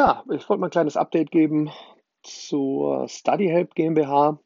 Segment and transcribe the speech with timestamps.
[0.00, 1.70] Ja, ich wollte mal ein kleines Update geben
[2.22, 4.38] zur StudyHelp GmbH,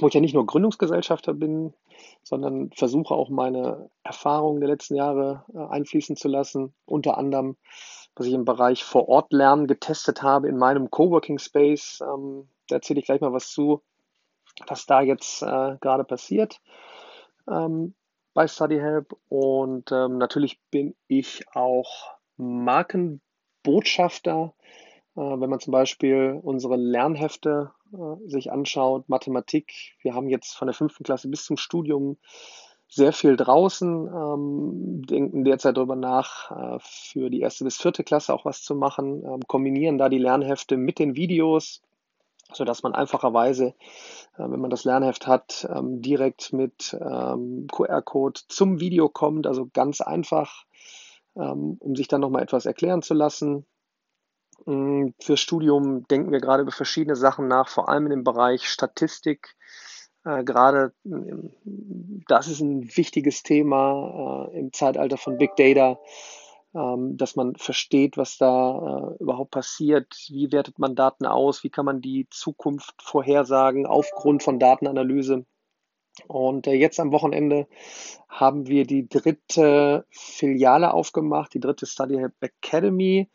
[0.00, 1.74] wo ich ja nicht nur Gründungsgesellschafter bin,
[2.24, 6.74] sondern versuche auch meine Erfahrungen der letzten Jahre äh, einfließen zu lassen.
[6.86, 7.56] Unter anderem,
[8.16, 12.02] was ich im Bereich Vor-Ort-Lernen getestet habe in meinem Coworking Space.
[12.02, 13.82] Ähm, da erzähle ich gleich mal was zu,
[14.66, 16.60] was da jetzt äh, gerade passiert
[17.48, 17.94] ähm,
[18.34, 19.16] bei StudyHelp.
[19.28, 23.29] Und ähm, natürlich bin ich auch Markenbotschafter
[25.16, 30.66] äh, wenn man zum Beispiel unsere Lernhefte äh, sich anschaut, Mathematik, wir haben jetzt von
[30.66, 32.16] der fünften Klasse bis zum Studium
[32.88, 38.34] sehr viel draußen, ähm, denken derzeit darüber nach, äh, für die erste bis vierte Klasse
[38.34, 41.82] auch was zu machen, ähm, kombinieren da die Lernhefte mit den Videos,
[42.52, 43.74] sodass man einfacherweise,
[44.36, 50.64] wenn man das Lernheft hat, ähm, direkt mit QR-Code zum Video kommt, also ganz einfach,
[51.34, 53.66] um sich dann nochmal etwas erklären zu lassen.
[54.66, 58.68] Mm, fürs Studium denken wir gerade über verschiedene Sachen nach, vor allem in dem Bereich
[58.68, 59.56] Statistik.
[60.24, 65.98] Äh, gerade mm, das ist ein wichtiges Thema äh, im Zeitalter von Big Data,
[66.74, 70.14] ähm, dass man versteht, was da äh, überhaupt passiert.
[70.28, 71.64] Wie wertet man Daten aus?
[71.64, 75.46] Wie kann man die Zukunft vorhersagen aufgrund von Datenanalyse?
[76.26, 77.66] Und äh, jetzt am Wochenende
[78.28, 83.28] haben wir die dritte Filiale aufgemacht, die dritte Study Help Academy.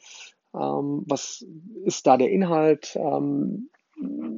[0.53, 1.45] Ähm, was
[1.83, 2.95] ist da der Inhalt?
[2.95, 3.69] Ähm,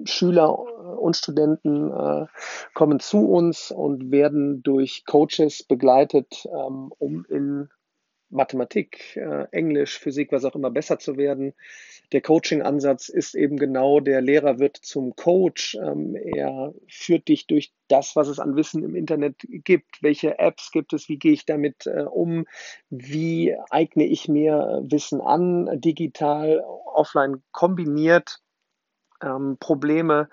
[0.05, 0.57] Schüler
[0.99, 2.27] und Studenten äh,
[2.73, 7.69] kommen zu uns und werden durch Coaches begleitet, ähm, um in
[8.29, 11.53] Mathematik, äh, Englisch, Physik, was auch immer besser zu werden.
[12.11, 15.75] Der Coaching-Ansatz ist eben genau, der Lehrer wird zum Coach.
[15.75, 20.01] Ähm, er führt dich durch das, was es an Wissen im Internet gibt.
[20.01, 21.09] Welche Apps gibt es?
[21.09, 22.45] Wie gehe ich damit äh, um?
[22.89, 28.41] Wie eigne ich mir Wissen an, digital, offline kombiniert?
[29.21, 30.29] Ähm, Probleme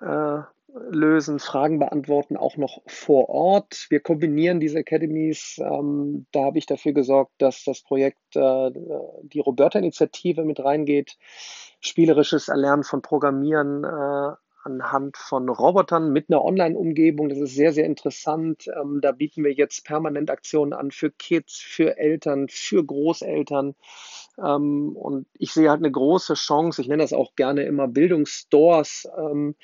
[0.00, 0.40] äh,
[0.74, 3.86] lösen, Fragen beantworten, auch noch vor Ort.
[3.90, 5.58] Wir kombinieren diese Academies.
[5.58, 8.70] Ähm, da habe ich dafür gesorgt, dass das Projekt äh,
[9.22, 11.16] die Roberta-Initiative mit reingeht.
[11.80, 14.34] Spielerisches Erlernen von Programmieren äh,
[14.64, 17.28] anhand von Robotern mit einer Online-Umgebung.
[17.28, 18.66] Das ist sehr, sehr interessant.
[18.80, 23.74] Ähm, da bieten wir jetzt permanent Aktionen an für Kids, für Eltern, für Großeltern.
[24.38, 26.80] Ähm, und ich sehe halt eine große Chance.
[26.80, 29.08] Ich nenne das auch gerne immer Bildungsstores.
[29.16, 29.54] Ähm,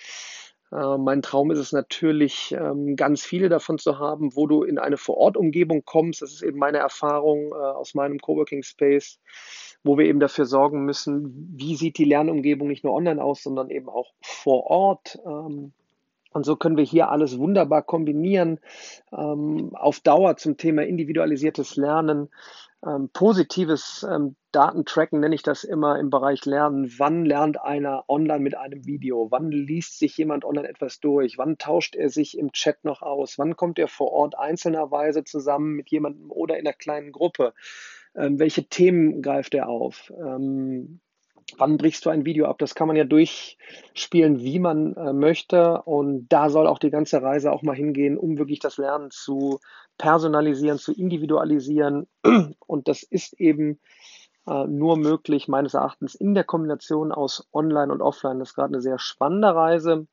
[0.72, 4.78] äh, mein Traum ist es natürlich, ähm, ganz viele davon zu haben, wo du in
[4.78, 6.22] eine Vorortumgebung kommst.
[6.22, 9.18] Das ist eben meine Erfahrung äh, aus meinem Coworking Space,
[9.82, 13.70] wo wir eben dafür sorgen müssen, wie sieht die Lernumgebung nicht nur online aus, sondern
[13.70, 15.18] eben auch vor Ort.
[15.26, 15.72] Ähm,
[16.30, 18.60] und so können wir hier alles wunderbar kombinieren.
[19.12, 22.28] Ähm, auf Dauer zum Thema individualisiertes Lernen
[22.86, 26.90] ähm, positives ähm, Datentracken nenne ich das immer im Bereich Lernen.
[26.96, 29.30] Wann lernt einer online mit einem Video?
[29.30, 31.36] Wann liest sich jemand online etwas durch?
[31.36, 33.38] Wann tauscht er sich im Chat noch aus?
[33.38, 37.52] Wann kommt er vor Ort einzelnerweise zusammen mit jemandem oder in einer kleinen Gruppe?
[38.14, 40.10] Ähm, welche Themen greift er auf?
[40.18, 41.00] Ähm,
[41.58, 42.58] wann brichst du ein Video ab?
[42.58, 45.82] Das kann man ja durchspielen, wie man äh, möchte.
[45.82, 49.60] Und da soll auch die ganze Reise auch mal hingehen, um wirklich das Lernen zu
[49.98, 52.06] personalisieren, zu individualisieren.
[52.66, 53.80] Und das ist eben
[54.46, 58.38] äh, nur möglich, meines Erachtens, in der Kombination aus Online und Offline.
[58.38, 60.06] Das ist gerade eine sehr spannende Reise,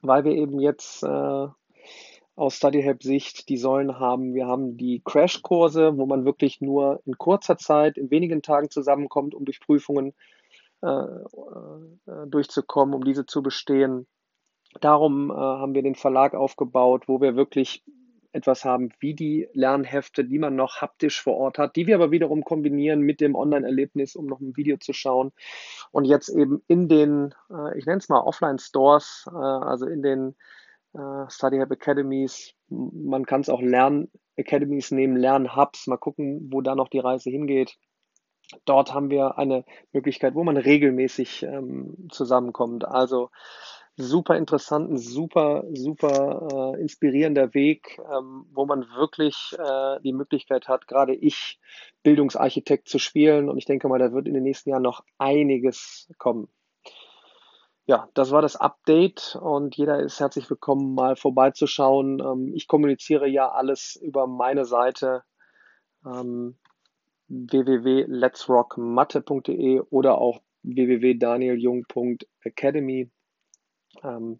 [0.00, 1.46] weil wir eben jetzt äh,
[2.34, 4.34] aus StudyHelp-Sicht die Säulen haben.
[4.34, 9.34] Wir haben die Crashkurse, wo man wirklich nur in kurzer Zeit, in wenigen Tagen zusammenkommt,
[9.34, 10.12] um durch Prüfungen äh,
[12.26, 14.06] durchzukommen, um diese zu bestehen.
[14.80, 17.84] Darum äh, haben wir den Verlag aufgebaut, wo wir wirklich
[18.32, 22.10] etwas haben wie die Lernhefte, die man noch haptisch vor Ort hat, die wir aber
[22.10, 25.32] wiederum kombinieren mit dem Online-Erlebnis, um noch ein Video zu schauen.
[25.90, 30.34] Und jetzt eben in den, äh, ich nenne es mal Offline-Stores, äh, also in den
[30.94, 36.74] äh, Study Hub Academies, man kann es auch Lern-Academies nehmen, Lern-Hubs, mal gucken, wo da
[36.74, 37.76] noch die Reise hingeht.
[38.64, 42.84] Dort haben wir eine Möglichkeit, wo man regelmäßig ähm, zusammenkommt.
[42.84, 43.30] Also
[43.96, 50.88] super interessanten, super, super äh, inspirierender Weg, ähm, wo man wirklich äh, die Möglichkeit hat,
[50.88, 51.60] gerade ich
[52.02, 53.48] Bildungsarchitekt zu spielen.
[53.48, 56.48] Und ich denke mal, da wird in den nächsten Jahren noch einiges kommen.
[57.84, 62.20] Ja, das war das Update und jeder ist herzlich willkommen, mal vorbeizuschauen.
[62.20, 65.24] Ähm, ich kommuniziere ja alles über meine Seite
[66.06, 66.56] ähm,
[67.32, 73.10] www.letsrockmatte.de oder auch www.danieljung.academy
[74.02, 74.38] ähm,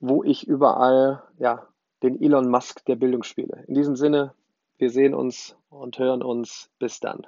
[0.00, 1.66] wo ich überall ja,
[2.02, 3.64] den Elon Musk der Bildung spiele.
[3.66, 4.34] In diesem Sinne,
[4.78, 6.70] wir sehen uns und hören uns.
[6.78, 7.26] Bis dann.